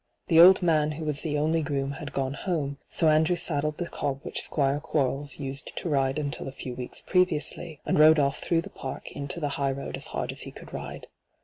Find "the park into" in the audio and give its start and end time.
8.61-9.39